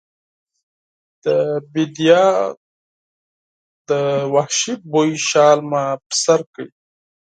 [1.23, 1.25] د
[1.71, 2.25] بیدیا
[3.89, 3.91] د
[4.33, 6.65] وحشي بوی شال مې پر سر کړ